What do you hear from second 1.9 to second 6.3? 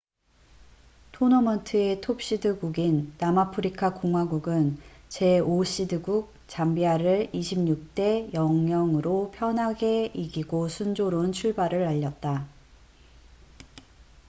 톱시드 국인 남아프리카 공화국은 제5시드국